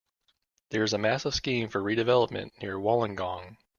[0.71, 3.57] There is a massive scheme for redevelopment near Wollongong.